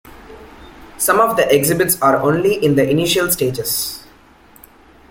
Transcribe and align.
Some 0.97 1.19
of 1.19 1.37
the 1.37 1.47
exhibits 1.55 2.01
are 2.01 2.15
only 2.17 2.55
in 2.55 2.73
their 2.73 2.87
initial 2.87 3.29
stages. 3.29 4.03